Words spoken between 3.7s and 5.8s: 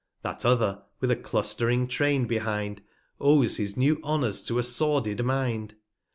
new Honours to a sordid Mind.